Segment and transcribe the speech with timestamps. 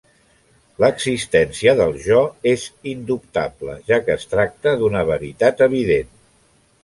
[0.83, 2.21] L'existència del Jo
[2.53, 2.63] és
[2.93, 6.11] indubtable, ja que es tracta d'una veritat evident.